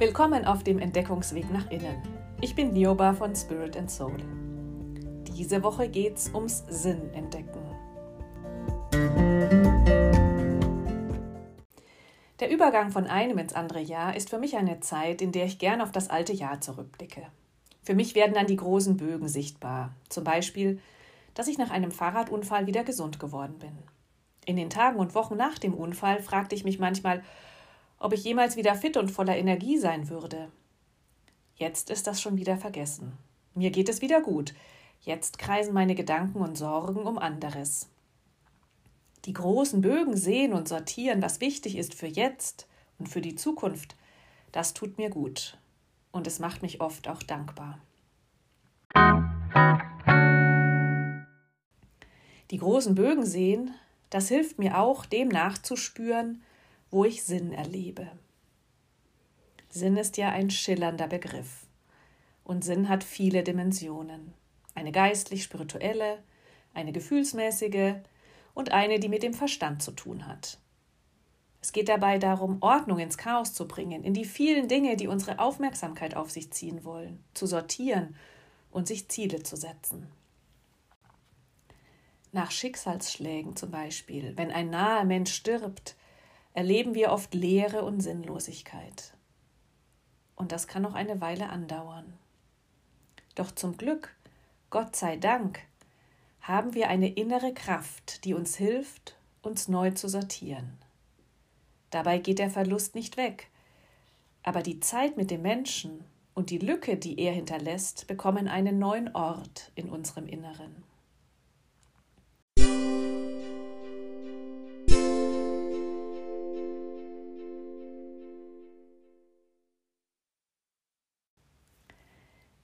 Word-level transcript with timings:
Willkommen 0.00 0.46
auf 0.46 0.64
dem 0.64 0.78
Entdeckungsweg 0.78 1.52
nach 1.52 1.70
innen. 1.70 2.00
Ich 2.40 2.54
bin 2.54 2.72
Nioba 2.72 3.12
von 3.12 3.36
Spirit 3.36 3.76
and 3.76 3.90
Soul. 3.90 4.16
Diese 5.36 5.62
Woche 5.62 5.90
geht's 5.90 6.30
ums 6.32 6.64
Sinn 6.70 7.12
entdecken. 7.12 7.60
Der 12.40 12.50
Übergang 12.50 12.90
von 12.90 13.06
einem 13.08 13.36
ins 13.36 13.52
andere 13.52 13.82
Jahr 13.82 14.16
ist 14.16 14.30
für 14.30 14.38
mich 14.38 14.56
eine 14.56 14.80
Zeit, 14.80 15.20
in 15.20 15.32
der 15.32 15.44
ich 15.44 15.58
gern 15.58 15.82
auf 15.82 15.92
das 15.92 16.08
alte 16.08 16.32
Jahr 16.32 16.62
zurückblicke. 16.62 17.26
Für 17.82 17.94
mich 17.94 18.14
werden 18.14 18.32
dann 18.32 18.46
die 18.46 18.56
großen 18.56 18.96
Bögen 18.96 19.28
sichtbar. 19.28 19.94
Zum 20.08 20.24
Beispiel, 20.24 20.80
dass 21.34 21.46
ich 21.46 21.58
nach 21.58 21.70
einem 21.70 21.90
Fahrradunfall 21.90 22.66
wieder 22.66 22.84
gesund 22.84 23.20
geworden 23.20 23.58
bin. 23.58 23.76
In 24.46 24.56
den 24.56 24.70
Tagen 24.70 24.98
und 24.98 25.14
Wochen 25.14 25.36
nach 25.36 25.58
dem 25.58 25.74
Unfall 25.74 26.22
fragte 26.22 26.54
ich 26.54 26.64
mich 26.64 26.78
manchmal, 26.78 27.22
ob 28.00 28.14
ich 28.14 28.24
jemals 28.24 28.56
wieder 28.56 28.74
fit 28.74 28.96
und 28.96 29.10
voller 29.10 29.36
Energie 29.36 29.78
sein 29.78 30.08
würde. 30.08 30.50
Jetzt 31.54 31.90
ist 31.90 32.06
das 32.06 32.20
schon 32.20 32.38
wieder 32.38 32.56
vergessen. 32.56 33.12
Mir 33.54 33.70
geht 33.70 33.88
es 33.88 34.00
wieder 34.00 34.22
gut. 34.22 34.54
Jetzt 35.02 35.38
kreisen 35.38 35.74
meine 35.74 35.94
Gedanken 35.94 36.40
und 36.40 36.56
Sorgen 36.56 37.06
um 37.06 37.18
anderes. 37.18 37.88
Die 39.26 39.34
großen 39.34 39.82
Bögen 39.82 40.16
sehen 40.16 40.54
und 40.54 40.66
sortieren, 40.66 41.20
was 41.20 41.42
wichtig 41.42 41.76
ist 41.76 41.94
für 41.94 42.06
jetzt 42.06 42.66
und 42.98 43.08
für 43.08 43.20
die 43.20 43.34
Zukunft, 43.34 43.96
das 44.50 44.72
tut 44.72 44.96
mir 44.96 45.10
gut. 45.10 45.58
Und 46.10 46.26
es 46.26 46.38
macht 46.38 46.62
mich 46.62 46.80
oft 46.80 47.06
auch 47.06 47.22
dankbar. 47.22 47.78
Die 52.50 52.58
großen 52.58 52.94
Bögen 52.94 53.26
sehen, 53.26 53.74
das 54.08 54.28
hilft 54.28 54.58
mir 54.58 54.78
auch, 54.78 55.04
dem 55.04 55.28
nachzuspüren, 55.28 56.42
wo 56.90 57.04
ich 57.04 57.22
Sinn 57.22 57.52
erlebe. 57.52 58.10
Sinn 59.68 59.96
ist 59.96 60.16
ja 60.16 60.30
ein 60.30 60.50
schillernder 60.50 61.06
Begriff. 61.06 61.66
Und 62.42 62.64
Sinn 62.64 62.88
hat 62.88 63.04
viele 63.04 63.44
Dimensionen. 63.44 64.34
Eine 64.74 64.90
geistlich-spirituelle, 64.90 66.18
eine 66.74 66.92
gefühlsmäßige 66.92 67.94
und 68.54 68.72
eine, 68.72 68.98
die 68.98 69.08
mit 69.08 69.22
dem 69.22 69.34
Verstand 69.34 69.82
zu 69.82 69.92
tun 69.92 70.26
hat. 70.26 70.58
Es 71.62 71.72
geht 71.72 71.88
dabei 71.88 72.18
darum, 72.18 72.58
Ordnung 72.62 72.98
ins 72.98 73.18
Chaos 73.18 73.52
zu 73.52 73.68
bringen, 73.68 74.02
in 74.02 74.14
die 74.14 74.24
vielen 74.24 74.66
Dinge, 74.66 74.96
die 74.96 75.08
unsere 75.08 75.38
Aufmerksamkeit 75.38 76.16
auf 76.16 76.30
sich 76.30 76.50
ziehen 76.52 76.84
wollen, 76.84 77.22
zu 77.34 77.46
sortieren 77.46 78.16
und 78.70 78.88
sich 78.88 79.08
Ziele 79.08 79.42
zu 79.42 79.56
setzen. 79.56 80.08
Nach 82.32 82.50
Schicksalsschlägen 82.50 83.56
zum 83.56 83.70
Beispiel, 83.70 84.36
wenn 84.36 84.50
ein 84.50 84.70
naher 84.70 85.04
Mensch 85.04 85.34
stirbt, 85.34 85.96
erleben 86.54 86.94
wir 86.94 87.12
oft 87.12 87.34
Leere 87.34 87.82
und 87.82 88.00
Sinnlosigkeit. 88.00 89.14
Und 90.36 90.52
das 90.52 90.66
kann 90.66 90.82
noch 90.82 90.94
eine 90.94 91.20
Weile 91.20 91.48
andauern. 91.48 92.12
Doch 93.34 93.50
zum 93.50 93.76
Glück, 93.76 94.14
Gott 94.70 94.96
sei 94.96 95.16
Dank, 95.16 95.60
haben 96.40 96.74
wir 96.74 96.88
eine 96.88 97.12
innere 97.12 97.52
Kraft, 97.52 98.24
die 98.24 98.34
uns 98.34 98.56
hilft, 98.56 99.16
uns 99.42 99.68
neu 99.68 99.90
zu 99.90 100.08
sortieren. 100.08 100.78
Dabei 101.90 102.18
geht 102.18 102.38
der 102.38 102.50
Verlust 102.50 102.94
nicht 102.94 103.16
weg, 103.16 103.48
aber 104.42 104.62
die 104.62 104.80
Zeit 104.80 105.16
mit 105.16 105.30
dem 105.30 105.42
Menschen 105.42 106.04
und 106.34 106.50
die 106.50 106.58
Lücke, 106.58 106.96
die 106.96 107.18
er 107.18 107.32
hinterlässt, 107.32 108.06
bekommen 108.06 108.48
einen 108.48 108.78
neuen 108.78 109.14
Ort 109.14 109.72
in 109.74 109.90
unserem 109.90 110.26
Inneren. 110.26 110.89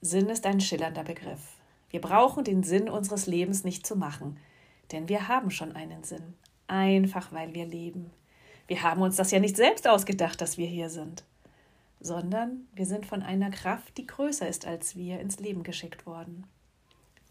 Sinn 0.06 0.28
ist 0.28 0.46
ein 0.46 0.60
schillernder 0.60 1.02
Begriff. 1.02 1.40
Wir 1.90 2.00
brauchen 2.00 2.44
den 2.44 2.62
Sinn 2.62 2.88
unseres 2.88 3.26
Lebens 3.26 3.64
nicht 3.64 3.86
zu 3.86 3.96
machen, 3.96 4.38
denn 4.92 5.08
wir 5.08 5.28
haben 5.28 5.50
schon 5.50 5.74
einen 5.74 6.04
Sinn, 6.04 6.34
einfach 6.68 7.32
weil 7.32 7.54
wir 7.54 7.66
leben. 7.66 8.10
Wir 8.68 8.82
haben 8.82 9.02
uns 9.02 9.16
das 9.16 9.30
ja 9.32 9.40
nicht 9.40 9.56
selbst 9.56 9.86
ausgedacht, 9.88 10.40
dass 10.40 10.58
wir 10.58 10.66
hier 10.66 10.90
sind, 10.90 11.24
sondern 12.00 12.68
wir 12.74 12.86
sind 12.86 13.04
von 13.04 13.22
einer 13.22 13.50
Kraft, 13.50 13.98
die 13.98 14.06
größer 14.06 14.48
ist 14.48 14.66
als 14.66 14.96
wir, 14.96 15.20
ins 15.20 15.40
Leben 15.40 15.62
geschickt 15.62 16.06
worden. 16.06 16.46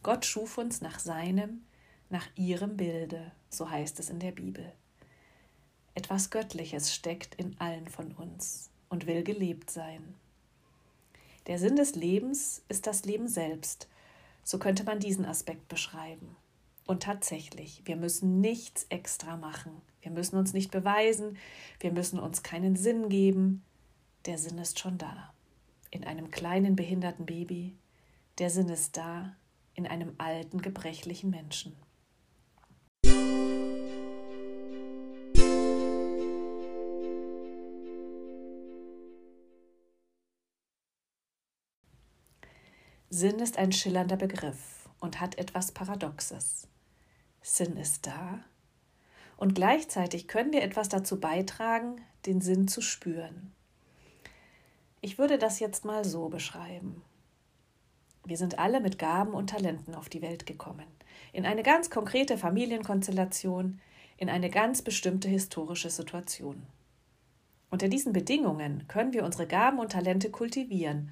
Gott 0.04 0.26
schuf 0.26 0.58
uns 0.58 0.82
nach 0.82 1.00
seinem, 1.00 1.62
nach 2.10 2.28
ihrem 2.36 2.78
Bilde, 2.78 3.32
so 3.50 3.70
heißt 3.70 4.00
es 4.00 4.10
in 4.10 4.20
der 4.20 4.32
Bibel. 4.32 4.72
Etwas 5.94 6.30
Göttliches 6.30 6.94
steckt 6.94 7.36
in 7.36 7.56
allen 7.60 7.88
von 7.88 8.12
uns 8.12 8.70
und 8.90 9.08
will 9.08 9.24
gelebt 9.24 9.72
sein. 9.72 10.16
Der 11.48 11.60
Sinn 11.60 11.76
des 11.76 11.96
Lebens 11.96 12.64
ist 12.70 12.88
das 12.88 13.06
Leben 13.06 13.28
selbst. 13.28 13.88
So 14.44 14.58
könnte 14.58 14.84
man 14.84 15.00
diesen 15.00 15.26
Aspekt 15.26 15.68
beschreiben. 15.68 16.36
Und 16.88 17.04
tatsächlich, 17.04 17.82
wir 17.86 17.96
müssen 17.96 18.42
nichts 18.42 18.86
extra 18.90 19.38
machen. 19.38 19.82
Wir 20.02 20.12
müssen 20.12 20.38
uns 20.38 20.54
nicht 20.54 20.72
beweisen, 20.72 21.38
wir 21.80 21.92
müssen 21.92 22.20
uns 22.20 22.44
keinen 22.44 22.76
Sinn 22.76 23.10
geben. 23.10 23.64
Der 24.26 24.38
Sinn 24.38 24.58
ist 24.60 24.80
schon 24.80 24.98
da. 24.98 25.34
In 25.90 26.04
einem 26.04 26.30
kleinen 26.30 26.76
behinderten 26.76 27.26
Baby. 27.26 27.76
Der 28.38 28.50
Sinn 28.50 28.70
ist 28.70 28.98
da 28.98 29.36
in 29.74 29.88
einem 29.88 30.14
alten, 30.18 30.62
gebrechlichen 30.62 31.30
Menschen. 31.30 31.76
Sinn 43.10 43.40
ist 43.40 43.58
ein 43.58 43.72
schillernder 43.72 44.18
Begriff 44.18 44.90
und 45.00 45.22
hat 45.22 45.38
etwas 45.38 45.72
Paradoxes. 45.72 46.68
Sinn 47.42 47.78
ist 47.78 48.08
da 48.08 48.40
und 49.38 49.54
gleichzeitig 49.54 50.28
können 50.28 50.52
wir 50.52 50.64
etwas 50.64 50.90
dazu 50.90 51.20
beitragen, 51.20 52.02
den 52.26 52.42
Sinn 52.42 52.68
zu 52.68 52.82
spüren. 52.82 53.54
Ich 55.02 55.20
würde 55.20 55.38
das 55.38 55.60
jetzt 55.60 55.86
mal 55.86 56.04
so 56.04 56.30
beschreiben. 56.30 57.04
Wir 58.26 58.38
sind 58.38 58.58
alle 58.58 58.80
mit 58.80 58.98
Gaben 58.98 59.36
und 59.36 59.52
Talenten 59.52 59.94
auf 59.94 60.10
die 60.10 60.24
Welt 60.24 60.48
gekommen, 60.48 60.88
in 61.32 61.46
eine 61.46 61.62
ganz 61.62 61.92
konkrete 61.92 62.40
Familienkonstellation, 62.40 63.80
in 64.18 64.30
eine 64.30 64.50
ganz 64.50 64.82
bestimmte 64.82 65.28
historische 65.28 65.92
Situation. 65.92 66.66
Unter 67.70 67.88
diesen 67.88 68.14
Bedingungen 68.14 68.88
können 68.88 69.14
wir 69.14 69.24
unsere 69.24 69.46
Gaben 69.46 69.78
und 69.78 69.92
Talente 69.92 70.32
kultivieren 70.32 71.12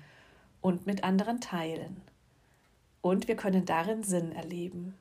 und 0.64 0.88
mit 0.88 1.04
anderen 1.04 1.42
teilen. 1.42 2.02
Und 3.02 3.28
wir 3.28 3.36
können 3.36 3.66
darin 3.66 4.02
Sinn 4.02 4.32
erleben. 4.32 4.96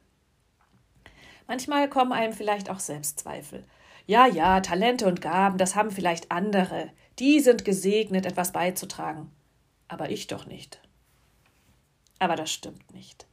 Manchmal 1.47 1.89
kommen 1.89 2.13
einem 2.13 2.33
vielleicht 2.33 2.69
auch 2.69 2.81
Selbstzweifel. 2.81 3.65
Ja, 4.07 4.27
ja, 4.27 4.61
Talente 4.61 5.07
und 5.07 5.21
Gaben, 5.21 5.59
das 5.59 5.77
haben 5.77 5.93
vielleicht 5.93 6.33
andere. 6.33 6.91
Die 7.21 7.39
sind 7.41 7.65
gesegnet, 7.65 8.27
etwas 8.27 8.53
beizutragen. 8.53 9.31
Aber 9.87 10.11
ich 10.11 10.27
doch 10.27 10.47
nicht. 10.47 10.81
Aber 12.19 12.35
das 12.35 12.53
stimmt 12.53 12.93
nicht. 12.93 13.27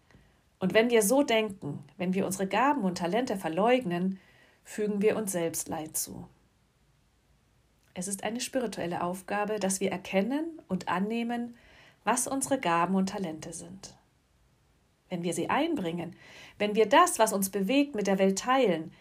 Und 0.59 0.73
wenn 0.73 0.91
wir 0.91 1.01
so 1.01 1.23
denken, 1.23 1.83
wenn 1.97 2.13
wir 2.13 2.27
unsere 2.27 2.47
Gaben 2.47 2.83
und 2.83 2.99
Talente 2.99 3.37
verleugnen, 3.37 4.19
fügen 4.63 5.01
wir 5.01 5.17
uns 5.17 5.31
selbst 5.31 5.67
Leid 5.67 5.97
zu. 5.97 6.27
Es 7.95 8.07
ist 8.07 8.23
eine 8.23 8.39
spirituelle 8.39 9.01
Aufgabe, 9.01 9.59
dass 9.59 9.79
wir 9.79 9.91
erkennen 9.91 10.61
und 10.67 10.89
annehmen, 10.89 11.55
was 12.03 12.27
unsere 12.27 12.59
Gaben 12.59 12.95
und 12.95 13.09
Talente 13.09 13.53
sind. 13.53 13.95
Wenn 15.09 15.23
wir 15.23 15.33
sie 15.33 15.49
einbringen, 15.49 16.15
wenn 16.57 16.75
wir 16.75 16.87
das, 16.87 17.19
was 17.19 17.33
uns 17.33 17.49
bewegt, 17.49 17.95
mit 17.95 18.07
der 18.07 18.19
Welt 18.19 18.39
teilen, 18.39 18.91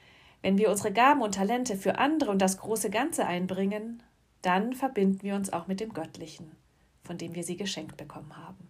wenn 0.42 0.58
wir 0.58 0.70
unsere 0.70 0.92
Gaben 0.92 1.22
und 1.22 1.34
Talente 1.34 1.76
für 1.76 1.98
andere 1.98 2.30
und 2.30 2.40
das 2.40 2.58
große 2.58 2.90
Ganze 2.90 3.26
einbringen, 3.26 4.02
dann 4.42 4.74
verbinden 4.74 5.22
wir 5.22 5.34
uns 5.34 5.52
auch 5.52 5.66
mit 5.66 5.80
dem 5.80 5.92
Göttlichen, 5.92 6.52
von 7.02 7.18
dem 7.18 7.34
wir 7.34 7.42
sie 7.42 7.56
geschenkt 7.56 7.96
bekommen 7.96 8.36
haben. 8.36 8.68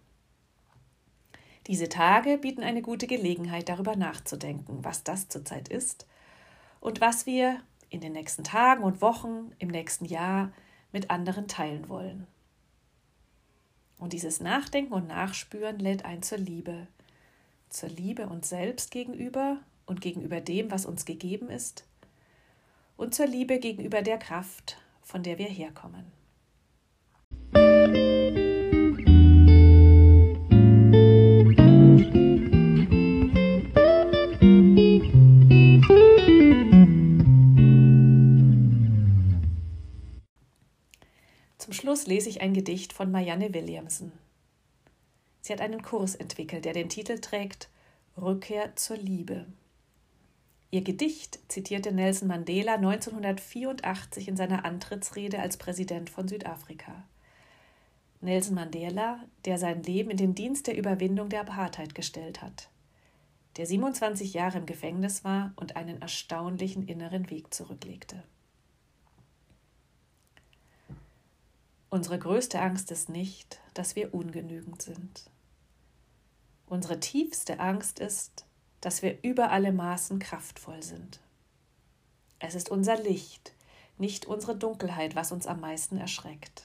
Diese 1.67 1.87
Tage 1.87 2.39
bieten 2.39 2.63
eine 2.63 2.81
gute 2.81 3.05
Gelegenheit, 3.05 3.69
darüber 3.69 3.95
nachzudenken, 3.95 4.83
was 4.83 5.03
das 5.03 5.29
zurzeit 5.29 5.69
ist 5.69 6.07
und 6.79 6.99
was 6.99 7.27
wir 7.27 7.61
in 7.89 8.01
den 8.01 8.13
nächsten 8.13 8.43
Tagen 8.43 8.83
und 8.83 9.01
Wochen, 9.01 9.51
im 9.59 9.67
nächsten 9.67 10.05
Jahr 10.05 10.51
mit 10.91 11.11
anderen 11.11 11.47
teilen 11.47 11.87
wollen. 11.87 12.25
Und 13.99 14.13
dieses 14.13 14.39
Nachdenken 14.39 14.93
und 14.93 15.07
Nachspüren 15.07 15.77
lädt 15.77 16.05
ein 16.05 16.23
zur 16.23 16.37
Liebe. 16.39 16.87
Zur 17.69 17.89
Liebe 17.89 18.27
uns 18.27 18.49
selbst 18.49 18.89
gegenüber 18.89 19.57
und 19.85 20.01
gegenüber 20.01 20.41
dem, 20.41 20.71
was 20.71 20.85
uns 20.85 21.05
gegeben 21.05 21.49
ist. 21.49 21.85
Und 22.97 23.13
zur 23.13 23.27
Liebe 23.27 23.59
gegenüber 23.59 24.01
der 24.01 24.17
Kraft, 24.17 24.77
von 25.03 25.21
der 25.21 25.37
wir 25.37 25.47
herkommen. 25.47 26.18
Schluss 41.73 42.07
lese 42.07 42.29
ich 42.29 42.41
ein 42.41 42.53
Gedicht 42.53 42.93
von 42.93 43.11
Marianne 43.11 43.53
Williamson. 43.53 44.11
Sie 45.41 45.53
hat 45.53 45.61
einen 45.61 45.81
Kurs 45.81 46.15
entwickelt, 46.15 46.65
der 46.65 46.73
den 46.73 46.89
Titel 46.89 47.19
trägt 47.19 47.69
Rückkehr 48.17 48.75
zur 48.75 48.97
Liebe. 48.97 49.45
Ihr 50.71 50.81
Gedicht 50.81 51.39
zitierte 51.47 51.91
Nelson 51.91 52.27
Mandela 52.27 52.75
1984 52.75 54.27
in 54.27 54.37
seiner 54.37 54.65
Antrittsrede 54.65 55.39
als 55.39 55.57
Präsident 55.57 56.09
von 56.09 56.27
Südafrika. 56.27 57.03
Nelson 58.21 58.55
Mandela, 58.55 59.23
der 59.45 59.57
sein 59.57 59.81
Leben 59.83 60.11
in 60.11 60.17
den 60.17 60.35
Dienst 60.35 60.67
der 60.67 60.77
Überwindung 60.77 61.29
der 61.29 61.41
Apartheid 61.41 61.95
gestellt 61.95 62.41
hat, 62.41 62.69
der 63.57 63.65
27 63.65 64.33
Jahre 64.33 64.59
im 64.59 64.65
Gefängnis 64.65 65.23
war 65.23 65.53
und 65.55 65.75
einen 65.75 66.01
erstaunlichen 66.01 66.87
inneren 66.87 67.29
Weg 67.29 67.53
zurücklegte. 67.53 68.23
Unsere 71.91 72.19
größte 72.19 72.61
Angst 72.61 72.91
ist 72.91 73.09
nicht, 73.09 73.59
dass 73.73 73.95
wir 73.95 74.13
ungenügend 74.13 74.81
sind. 74.81 75.29
Unsere 76.67 76.99
tiefste 76.99 77.59
Angst 77.59 77.99
ist, 77.99 78.45
dass 78.79 79.01
wir 79.01 79.23
über 79.23 79.49
alle 79.49 79.71
Maßen 79.71 80.19
kraftvoll 80.19 80.83
sind. 80.83 81.19
Es 82.37 82.53
ist 82.53 82.69
unser 82.69 82.95
Licht, 82.95 83.53
nicht 83.97 84.27
unsere 84.27 84.55
Dunkelheit, 84.55 85.15
was 85.15 85.31
uns 85.31 85.47
am 85.47 85.59
meisten 85.61 85.97
erschreckt. 85.97 86.63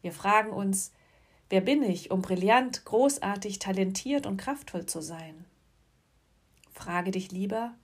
Wir 0.00 0.12
fragen 0.12 0.50
uns, 0.50 0.90
wer 1.50 1.60
bin 1.60 1.82
ich, 1.82 2.10
um 2.10 2.22
brillant, 2.22 2.86
großartig, 2.86 3.58
talentiert 3.58 4.26
und 4.26 4.38
kraftvoll 4.38 4.86
zu 4.86 5.02
sein? 5.02 5.44
Frage 6.72 7.10
dich 7.10 7.30
lieber, 7.30 7.74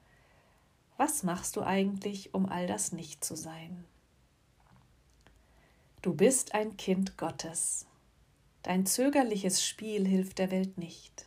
was 0.96 1.22
machst 1.22 1.56
du 1.56 1.62
eigentlich, 1.62 2.34
um 2.34 2.46
all 2.46 2.66
das 2.66 2.90
nicht 2.92 3.22
zu 3.22 3.36
sein? 3.36 3.84
Du 6.02 6.14
bist 6.14 6.54
ein 6.54 6.78
Kind 6.78 7.18
Gottes. 7.18 7.86
Dein 8.62 8.86
zögerliches 8.86 9.62
Spiel 9.62 10.06
hilft 10.06 10.38
der 10.38 10.50
Welt 10.50 10.78
nicht. 10.78 11.26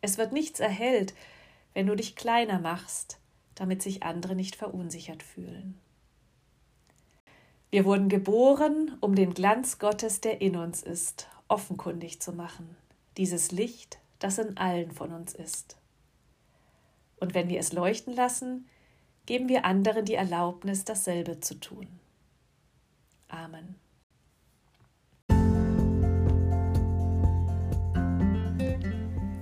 Es 0.00 0.16
wird 0.16 0.32
nichts 0.32 0.60
erhellt, 0.60 1.14
wenn 1.74 1.86
du 1.86 1.94
dich 1.94 2.16
kleiner 2.16 2.58
machst, 2.58 3.18
damit 3.54 3.82
sich 3.82 4.02
andere 4.02 4.34
nicht 4.34 4.56
verunsichert 4.56 5.22
fühlen. 5.22 5.78
Wir 7.70 7.84
wurden 7.84 8.08
geboren, 8.08 8.96
um 9.00 9.14
den 9.14 9.34
Glanz 9.34 9.78
Gottes, 9.78 10.22
der 10.22 10.40
in 10.40 10.56
uns 10.56 10.82
ist, 10.82 11.28
offenkundig 11.48 12.22
zu 12.22 12.32
machen, 12.32 12.76
dieses 13.18 13.52
Licht, 13.52 13.98
das 14.20 14.38
in 14.38 14.56
allen 14.56 14.90
von 14.90 15.12
uns 15.12 15.34
ist. 15.34 15.76
Und 17.20 17.34
wenn 17.34 17.50
wir 17.50 17.60
es 17.60 17.74
leuchten 17.74 18.14
lassen, 18.14 18.68
geben 19.26 19.50
wir 19.50 19.66
anderen 19.66 20.06
die 20.06 20.14
Erlaubnis, 20.14 20.84
dasselbe 20.84 21.40
zu 21.40 21.60
tun. 21.60 21.88
Amen. 23.28 23.83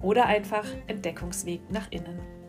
Oder 0.00 0.24
einfach 0.26 0.64
Entdeckungsweg 0.86 1.70
nach 1.70 1.90
innen. 1.90 2.39